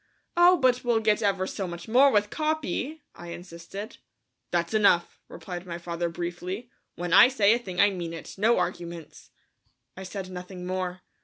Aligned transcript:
"Oh, 0.35 0.57
but 0.57 0.83
we'll 0.83 0.99
get 0.99 1.21
ever 1.21 1.45
so 1.45 1.67
much 1.67 1.87
more 1.87 2.09
with 2.09 2.31
Capi," 2.31 3.03
I 3.13 3.27
insisted. 3.27 3.97
"That's 4.49 4.73
enough," 4.73 5.19
replied 5.27 5.67
my 5.67 5.77
father 5.77 6.09
briefly; 6.09 6.71
"when 6.95 7.13
I 7.13 7.27
say 7.27 7.53
a 7.53 7.59
thing 7.59 7.79
I 7.79 7.91
mean 7.91 8.11
it. 8.11 8.33
No 8.35 8.57
arguments." 8.57 9.29
I 9.95 10.01
said 10.01 10.31
nothing 10.31 10.65
more. 10.65 11.01